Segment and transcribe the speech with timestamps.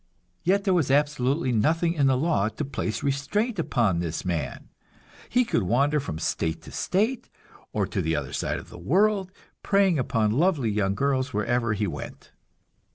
[0.41, 4.69] Yet there was absolutely nothing in the law to place restraint upon this man;
[5.29, 7.29] he could wander from state to state,
[7.71, 11.85] or to the other side of the world, preying upon lovely young girls wherever he
[11.85, 12.31] went.